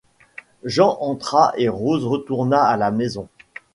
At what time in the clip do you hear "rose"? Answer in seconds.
1.69-2.05